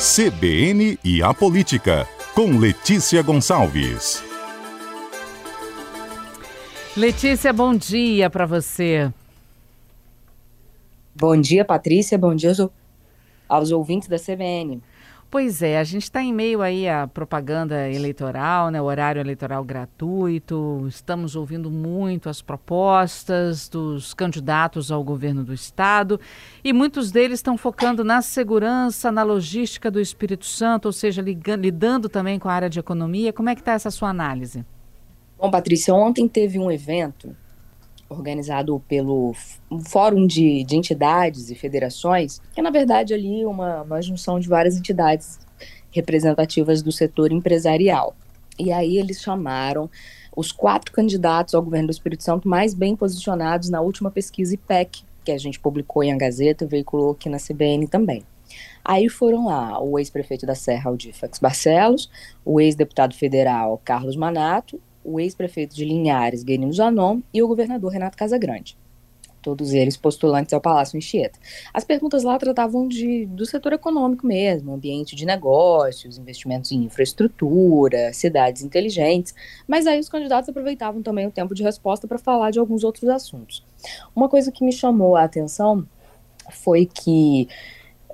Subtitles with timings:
[0.00, 4.24] CBN e a Política, com Letícia Gonçalves.
[6.96, 9.12] Letícia, bom dia para você.
[11.14, 12.16] Bom dia, Patrícia.
[12.16, 12.50] Bom dia
[13.46, 14.82] aos ouvintes da CBN.
[15.30, 20.84] Pois é, a gente está em meio aí à propaganda eleitoral, né, horário eleitoral gratuito.
[20.88, 26.18] Estamos ouvindo muito as propostas dos candidatos ao governo do estado
[26.64, 31.62] e muitos deles estão focando na segurança, na logística do Espírito Santo, ou seja, ligando,
[31.62, 33.32] lidando também com a área de economia.
[33.32, 34.64] Como é que está essa sua análise?
[35.38, 37.36] Bom, Patrícia, ontem teve um evento
[38.10, 39.32] organizado pelo
[39.86, 44.48] Fórum de, de Entidades e Federações, que é, na verdade, ali uma, uma junção de
[44.48, 45.38] várias entidades
[45.92, 48.14] representativas do setor empresarial.
[48.58, 49.88] E aí eles chamaram
[50.36, 55.04] os quatro candidatos ao governo do Espírito Santo mais bem posicionados na última pesquisa IPEC,
[55.24, 58.22] que a gente publicou em a Gazeta veiculou aqui na CBN também.
[58.84, 62.10] Aí foram lá o ex-prefeito da Serra, Aldifax Barcelos,
[62.44, 64.80] o ex-deputado federal Carlos Manato
[65.10, 68.76] o ex-prefeito de Linhares, Guerino Zanon, e o governador Renato Casagrande.
[69.42, 71.38] Todos eles postulantes ao Palácio Anchieta.
[71.72, 78.12] As perguntas lá tratavam de, do setor econômico mesmo, ambiente de negócios, investimentos em infraestrutura,
[78.12, 79.34] cidades inteligentes,
[79.66, 83.08] mas aí os candidatos aproveitavam também o tempo de resposta para falar de alguns outros
[83.08, 83.64] assuntos.
[84.14, 85.86] Uma coisa que me chamou a atenção
[86.50, 87.48] foi que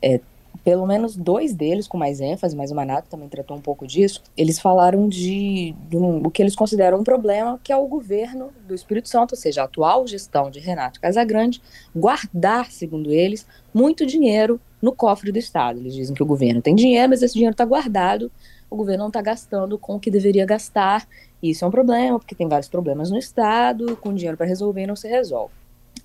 [0.00, 0.20] é,
[0.68, 4.22] pelo menos dois deles com mais ênfase, mas o Manato também tratou um pouco disso,
[4.36, 8.50] eles falaram de, de um, o que eles consideram um problema, que é o governo
[8.66, 11.62] do Espírito Santo, ou seja, a atual gestão de Renato Casagrande,
[11.96, 15.78] guardar, segundo eles, muito dinheiro no cofre do Estado.
[15.78, 18.30] Eles dizem que o governo tem dinheiro, mas esse dinheiro está guardado,
[18.68, 21.08] o governo não está gastando com o que deveria gastar.
[21.42, 24.86] Isso é um problema, porque tem vários problemas no Estado, com dinheiro para resolver e
[24.86, 25.54] não se resolve.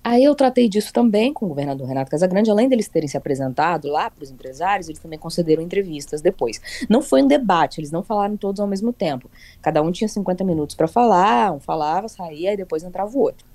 [0.06, 3.88] Aí eu tratei disso também com o governador Renato Casagrande, além deles terem se apresentado
[3.88, 6.60] lá para os empresários, eles também concederam entrevistas depois.
[6.90, 9.30] Não foi um debate, eles não falaram todos ao mesmo tempo.
[9.62, 13.46] Cada um tinha 50 minutos para falar, um falava, saía e depois entrava o outro.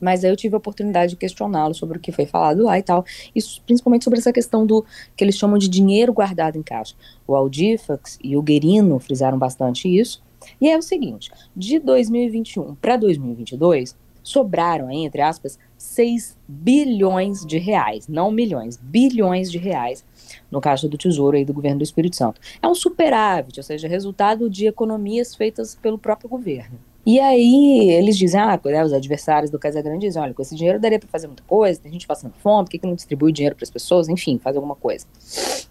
[0.00, 2.82] Mas aí eu tive a oportunidade de questioná-lo sobre o que foi falado lá e
[2.82, 4.86] tal, isso principalmente sobre essa questão do
[5.16, 6.94] que eles chamam de dinheiro guardado em caixa.
[7.26, 10.22] O Aldifax e o Guerino frisaram bastante isso.
[10.60, 18.08] E é o seguinte, de 2021 para 2022, sobraram, entre aspas, 6 bilhões de reais,
[18.08, 20.04] não milhões, bilhões de reais
[20.50, 22.40] no caixa do Tesouro aí do governo do Espírito Santo.
[22.60, 26.78] É um superávit, ou seja, resultado de economias feitas pelo próprio governo.
[27.06, 30.80] E aí eles dizem, ah, né, os adversários do Casagrande dizem, olha, com esse dinheiro
[30.80, 33.54] daria para fazer muita coisa, tem gente passando fome, por que, que não distribui dinheiro
[33.54, 34.08] para as pessoas?
[34.08, 35.06] Enfim, faz alguma coisa.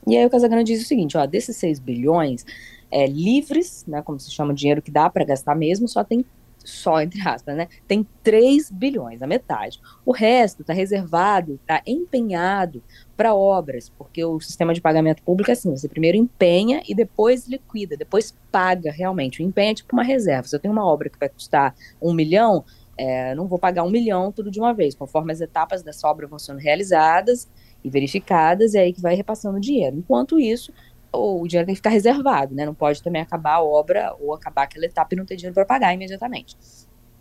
[0.05, 2.45] E aí o Casagrande diz o seguinte, ó, desses 6 bilhões,
[2.91, 6.23] é, livres, né, como se chama dinheiro que dá para gastar mesmo, só tem
[6.63, 7.67] só entre aspas, né?
[7.87, 9.79] Tem 3 bilhões, a metade.
[10.05, 12.81] O resto está reservado, está empenhado
[13.15, 17.47] para obras, porque o sistema de pagamento público é assim: você primeiro empenha e depois
[17.47, 19.41] liquida, depois paga realmente.
[19.41, 20.47] O empenho é tipo uma reserva.
[20.47, 22.63] Se eu tenho uma obra que vai custar um milhão,
[22.97, 26.27] é, não vou pagar um milhão tudo de uma vez, conforme as etapas dessa obra
[26.27, 27.49] vão sendo realizadas
[27.83, 29.97] e verificadas, é aí que vai repassando o dinheiro.
[29.97, 30.71] Enquanto isso,
[31.13, 32.65] o dinheiro tem que ficar reservado, né?
[32.65, 35.65] Não pode também acabar a obra ou acabar aquela etapa e não ter dinheiro para
[35.65, 36.57] pagar imediatamente.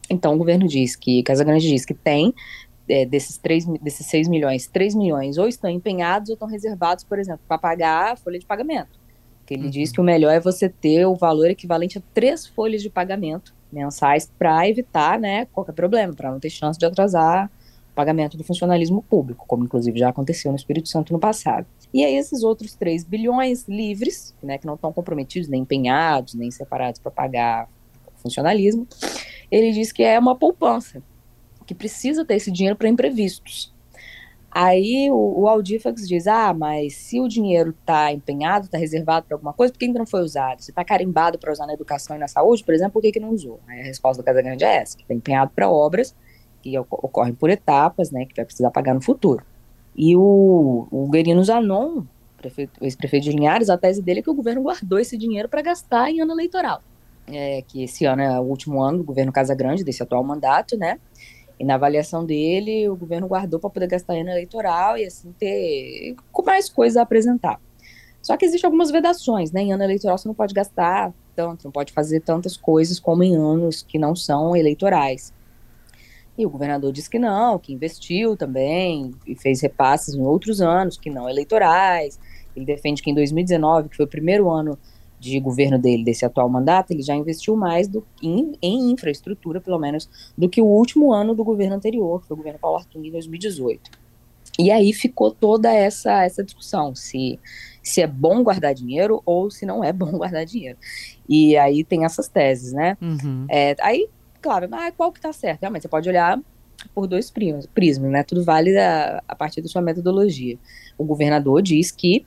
[0.08, 2.34] Então o governo diz que, Casa Grande diz que tem
[2.88, 7.18] é, desses, 3, desses 6 milhões, 3 milhões ou estão empenhados ou estão reservados, por
[7.18, 9.00] exemplo, para pagar a folha de pagamento.
[9.46, 9.70] Que ele uhum.
[9.70, 13.54] diz que o melhor é você ter o valor equivalente a três folhas de pagamento
[13.72, 17.50] mensais para evitar né, qualquer problema, para não ter chance de atrasar
[17.94, 21.66] pagamento do funcionalismo público, como inclusive já aconteceu no Espírito Santo no passado.
[21.92, 26.50] E aí esses outros 3 bilhões livres, né, que não estão comprometidos, nem empenhados, nem
[26.50, 27.68] separados para pagar
[28.16, 28.86] funcionalismo,
[29.50, 31.02] ele diz que é uma poupança,
[31.66, 33.72] que precisa ter esse dinheiro para imprevistos.
[34.54, 39.54] Aí o, o diz, ah, mas se o dinheiro está empenhado, está reservado para alguma
[39.54, 40.60] coisa, por que ainda não foi usado?
[40.60, 43.20] Se está carimbado para usar na educação e na saúde, por exemplo, por que, que
[43.20, 43.60] não usou?
[43.66, 46.14] Aí a resposta do Casa Grande é essa, que está empenhado para obras
[46.62, 49.44] que ocorrem por etapas, né, que vai precisar pagar no futuro.
[49.96, 52.02] E o, o Guerino Zanon,
[52.80, 56.10] ex-prefeito de Linhares, a tese dele é que o governo guardou esse dinheiro para gastar
[56.10, 56.82] em ano eleitoral.
[57.26, 60.76] É, que esse ano é o último ano do governo Casa Grande, desse atual mandato,
[60.76, 60.98] né?
[61.58, 65.32] E na avaliação dele, o governo guardou para poder gastar em ano eleitoral e assim
[65.38, 67.60] ter com mais coisas a apresentar.
[68.20, 69.62] Só que existem algumas vedações, né?
[69.62, 73.36] Em ano eleitoral você não pode gastar tanto, não pode fazer tantas coisas como em
[73.36, 75.32] anos que não são eleitorais.
[76.42, 80.98] E o governador disse que não, que investiu também e fez repasses em outros anos
[80.98, 82.18] que não eleitorais.
[82.54, 84.76] Ele defende que em 2019, que foi o primeiro ano
[85.20, 89.78] de governo dele, desse atual mandato, ele já investiu mais do, em, em infraestrutura, pelo
[89.78, 93.06] menos, do que o último ano do governo anterior, que foi o governo Paulo Artung,
[93.06, 94.02] em 2018.
[94.58, 97.38] E aí ficou toda essa, essa discussão, se,
[97.80, 100.76] se é bom guardar dinheiro ou se não é bom guardar dinheiro.
[101.28, 102.98] E aí tem essas teses, né?
[103.00, 103.46] Uhum.
[103.48, 104.08] É, aí,
[104.42, 105.60] claro, ah, qual que tá certo?
[105.62, 106.38] Realmente, você pode olhar
[106.94, 108.22] por dois prismas, né?
[108.22, 110.58] Tudo vale a, a partir da sua metodologia.
[110.98, 112.26] O governador diz que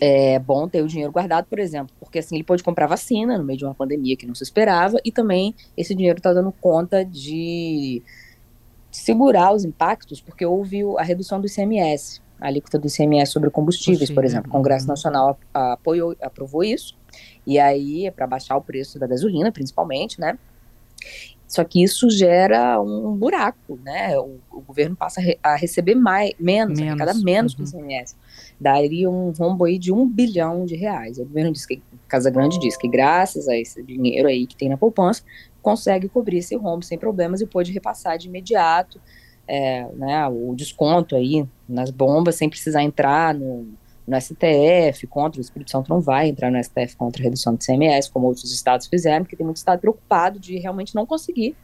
[0.00, 3.44] é bom ter o dinheiro guardado, por exemplo, porque assim ele pode comprar vacina no
[3.44, 7.04] meio de uma pandemia que não se esperava e também esse dinheiro está dando conta
[7.04, 8.02] de
[8.90, 14.10] segurar os impactos, porque houve a redução do ICMS, a alíquota do ICMS sobre combustíveis,
[14.10, 14.48] por exemplo.
[14.48, 16.96] O Congresso Nacional apoiou, aprovou isso,
[17.46, 20.38] e aí é para baixar o preço da gasolina, principalmente, né?
[21.46, 24.18] Só que isso gera um buraco, né?
[24.18, 26.98] O, o governo passa a, re, a, receber mais, menos, menos.
[26.98, 27.64] cada menos uhum.
[27.64, 28.16] com o ICMS.
[28.60, 31.18] Daria um rombo aí de um bilhão de reais.
[31.18, 34.68] O governo diz que, Casa Grande diz que graças a esse dinheiro aí que tem
[34.68, 35.22] na poupança,
[35.62, 39.00] consegue cobrir esse rombo sem problemas e pode repassar de imediato
[39.48, 43.68] é, né, o desconto aí nas bombas sem precisar entrar no
[44.06, 47.64] no STF contra, o Espírito Santo não vai entrar no STF contra a redução do
[47.64, 51.56] CMS, como outros estados fizeram, porque tem muito estado preocupado de realmente não conseguir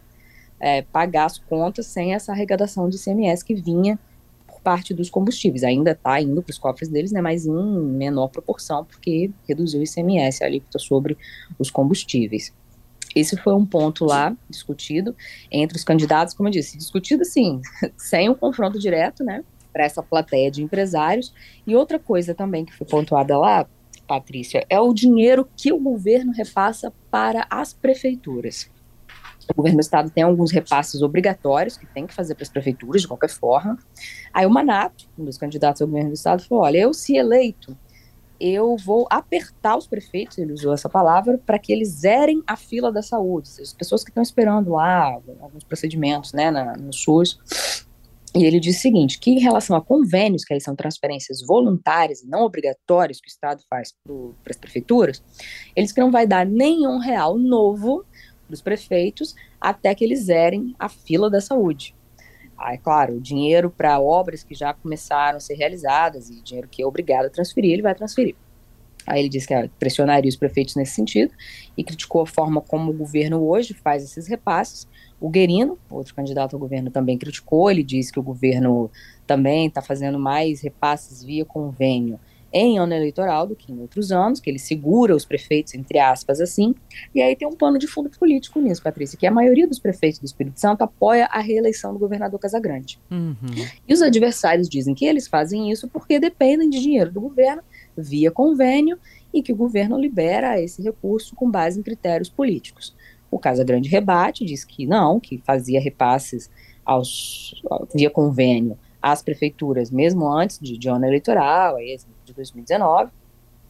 [0.59, 3.99] é, pagar as contas sem essa arrecadação de CMS que vinha
[4.47, 5.63] por parte dos combustíveis.
[5.63, 9.85] Ainda está indo para os cofres deles, né, mas em menor proporção, porque reduziu o
[9.85, 11.17] ICMS, a alíquota sobre
[11.59, 12.53] os combustíveis.
[13.15, 15.15] Esse foi um ponto lá discutido
[15.51, 17.61] entre os candidatos, como eu disse, discutido assim,
[17.97, 19.45] sem um confronto direto, né?
[19.73, 21.33] Para essa plateia de empresários.
[21.67, 23.67] E outra coisa também que foi pontuada lá,
[24.07, 28.71] Patrícia, é o dinheiro que o governo repassa para as prefeituras.
[29.51, 33.03] O governo do estado tem alguns repasses obrigatórios que tem que fazer para as prefeituras,
[33.03, 33.77] de qualquer forma.
[34.33, 37.77] Aí o Manato, um dos candidatos ao governo do estado, falou: olha, eu se eleito,
[38.41, 42.91] eu vou apertar os prefeitos, ele usou essa palavra, para que eles zerem a fila
[42.91, 43.49] da saúde.
[43.61, 47.39] As pessoas que estão esperando lá alguns procedimentos né, na, no SUS,
[48.35, 52.23] e ele diz o seguinte, que em relação a convênios, que aí são transferências voluntárias
[52.23, 55.23] e não obrigatórias que o Estado faz para as prefeituras,
[55.77, 58.07] eles que não vai dar nenhum real novo
[58.47, 61.95] para os prefeitos até que eles zerem a fila da saúde.
[62.57, 66.69] Ah, é claro, o dinheiro para obras que já começaram a ser realizadas e dinheiro
[66.69, 68.37] que é obrigado a transferir, ele vai transferir.
[69.07, 71.35] Aí ele disse que pressionaria os prefeitos nesse sentido
[71.77, 74.87] e criticou a forma como o governo hoje faz esses repasses,
[75.23, 77.71] o Guerino, outro candidato ao governo, também criticou.
[77.71, 78.91] Ele disse que o governo
[79.25, 82.19] também está fazendo mais repasses via convênio
[82.53, 86.41] em ano eleitoral do que em outros anos, que ele segura os prefeitos, entre aspas,
[86.41, 86.75] assim.
[87.15, 90.19] E aí tem um pano de fundo político nisso, Patrícia, que a maioria dos prefeitos
[90.19, 92.99] do Espírito Santo apoia a reeleição do governador Casagrande.
[93.11, 93.37] Uhum.
[93.89, 97.63] E os adversários dizem que eles fazem isso porque dependem de dinheiro do governo
[97.97, 98.99] via convênio
[99.33, 102.95] e que o governo libera esse recurso com base em critérios políticos.
[103.33, 106.51] O Casa Grande rebate, diz que não, que fazia repasses
[106.85, 107.61] aos,
[107.95, 111.77] via convênio às prefeituras, mesmo antes de, de ano eleitoral,
[112.25, 113.11] de 2019,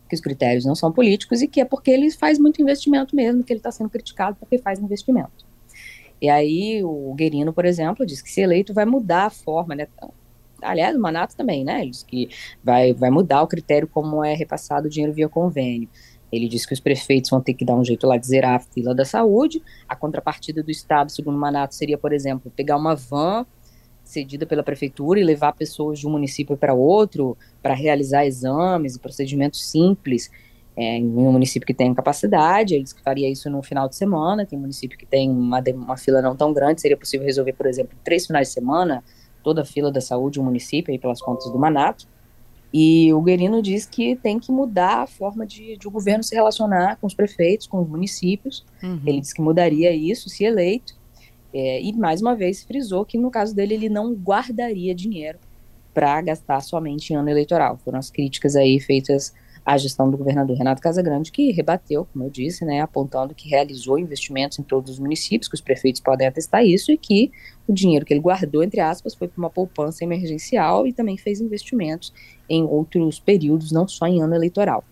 [0.08, 3.44] que os critérios não são políticos e que é porque ele faz muito investimento mesmo,
[3.44, 5.46] que ele está sendo criticado porque faz investimento.
[6.20, 9.86] E aí o Guerino, por exemplo, diz que se eleito vai mudar a forma, né?
[10.60, 11.82] Aliás, o Manato também, né?
[11.82, 12.28] Ele diz que
[12.62, 15.88] vai, vai mudar o critério como é repassado o dinheiro via convênio.
[16.32, 18.58] Ele disse que os prefeitos vão ter que dar um jeito lá de zerar a
[18.58, 19.62] fila da saúde.
[19.86, 23.46] A contrapartida do Estado, segundo o Manato, seria, por exemplo, pegar uma van
[24.02, 28.98] cedida pela prefeitura e levar pessoas de um município para outro para realizar exames e
[28.98, 30.30] procedimentos simples
[30.76, 32.74] é, em um município que tem capacidade.
[32.74, 34.46] Ele disse que faria isso no final de semana.
[34.46, 37.96] Tem município que tem uma, uma fila não tão grande, seria possível resolver, por exemplo,
[38.02, 39.04] três finais de semana
[39.42, 42.06] toda a fila da saúde, um município, aí pelas contas do Manato.
[42.72, 46.34] E o Guerino diz que tem que mudar a forma de, de o governo se
[46.34, 48.64] relacionar com os prefeitos, com os municípios.
[48.82, 49.00] Uhum.
[49.04, 50.94] Ele diz que mudaria isso se eleito.
[51.52, 55.38] É, e mais uma vez frisou que no caso dele ele não guardaria dinheiro
[55.92, 57.78] para gastar somente em ano eleitoral.
[57.84, 62.30] Foram as críticas aí feitas à gestão do governador Renato Casagrande, que rebateu, como eu
[62.30, 66.64] disse, né, apontando que realizou investimentos em todos os municípios, que os prefeitos podem atestar
[66.64, 67.30] isso, e que
[67.66, 71.40] o dinheiro que ele guardou, entre aspas, foi para uma poupança emergencial e também fez
[71.40, 72.12] investimentos
[72.48, 74.84] em outros períodos, não só em ano eleitoral.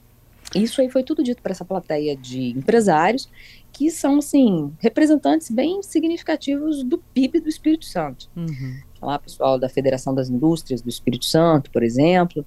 [0.55, 3.29] Isso aí foi tudo dito para essa plateia de empresários,
[3.73, 8.29] que são, assim, representantes bem significativos do PIB do Espírito Santo.
[8.37, 8.77] Uhum.
[9.01, 12.45] Lá, pessoal da Federação das Indústrias do Espírito Santo, por exemplo,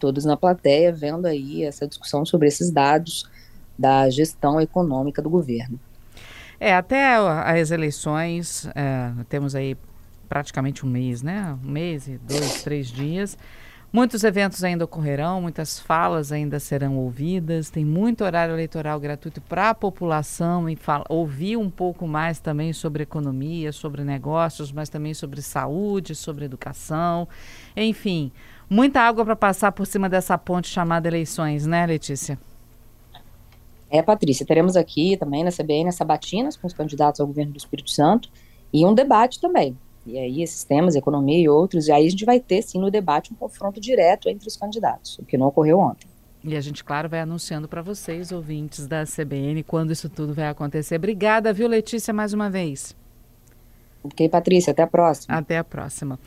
[0.00, 3.30] todos na plateia vendo aí essa discussão sobre esses dados
[3.78, 5.78] da gestão econômica do governo.
[6.58, 9.76] É, até as eleições, é, temos aí
[10.28, 11.56] praticamente um mês, né?
[11.64, 13.38] Um mês e dois, três dias.
[13.92, 19.70] Muitos eventos ainda ocorrerão, muitas falas ainda serão ouvidas, tem muito horário eleitoral gratuito para
[19.70, 25.12] a população e fala, ouvir um pouco mais também sobre economia, sobre negócios, mas também
[25.12, 27.26] sobre saúde, sobre educação.
[27.76, 28.30] Enfim,
[28.70, 32.38] muita água para passar por cima dessa ponte chamada eleições, né, Letícia?
[33.90, 37.58] É, Patrícia, teremos aqui também na CBN as sabatinas com os candidatos ao governo do
[37.58, 38.30] Espírito Santo
[38.72, 42.24] e um debate também e aí esses temas, economia e outros, e aí a gente
[42.24, 45.78] vai ter sim no debate um confronto direto entre os candidatos, o que não ocorreu
[45.78, 46.08] ontem.
[46.42, 50.48] E a gente, claro, vai anunciando para vocês, ouvintes da CBN, quando isso tudo vai
[50.48, 50.96] acontecer.
[50.96, 52.96] Obrigada, viu, Letícia, mais uma vez.
[54.02, 55.36] Ok, Patrícia, até a próxima.
[55.36, 56.18] Até a próxima.